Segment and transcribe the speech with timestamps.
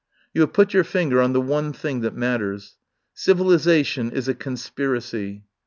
[0.33, 2.75] "You have put your finger on the one thing that matters.
[3.13, 5.43] Civilisation is a conspiracy.